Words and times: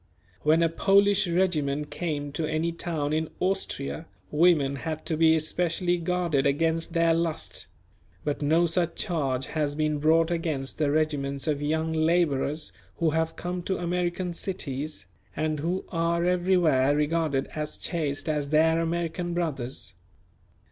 When 0.41 0.63
a 0.63 0.67
Polish 0.69 1.27
regiment 1.27 1.91
came 1.91 2.31
to 2.31 2.47
any 2.47 2.71
town 2.71 3.13
in 3.13 3.29
Austria, 3.39 4.07
women 4.31 4.77
had 4.77 5.05
to 5.05 5.15
be 5.15 5.35
especially 5.35 5.97
guarded 5.99 6.47
against 6.47 6.93
their 6.93 7.13
lust; 7.13 7.67
but 8.23 8.41
no 8.41 8.65
such 8.65 8.95
charge 8.95 9.45
has 9.53 9.75
been 9.75 9.99
brought 9.99 10.31
against 10.31 10.79
the 10.79 10.89
regiments 10.89 11.45
of 11.45 11.61
young 11.61 11.93
labourers 11.93 12.73
who 12.95 13.11
have 13.11 13.35
come 13.35 13.61
to 13.61 13.77
American 13.77 14.33
cities, 14.33 15.05
and 15.35 15.59
who 15.59 15.85
are 15.89 16.25
everywhere 16.25 16.95
regarded 16.95 17.45
as 17.53 17.77
chaste 17.77 18.27
as 18.27 18.49
their 18.49 18.79
American 18.81 19.35
brothers. 19.35 19.93